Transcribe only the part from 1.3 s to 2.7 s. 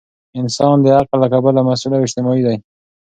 کبله مسؤل او اجتماعي دی.